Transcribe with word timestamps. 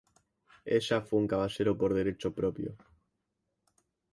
Ella 0.65 1.01
fue 1.01 1.19
un 1.19 1.27
caballero 1.27 1.77
por 1.77 1.93
derecho 1.93 2.33
propio. 2.33 2.75